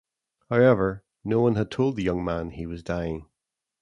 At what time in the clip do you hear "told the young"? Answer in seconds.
1.69-2.25